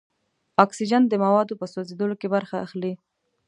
[0.65, 2.93] اکسیجن د موادو په سوځیدلو کې برخه اخلي.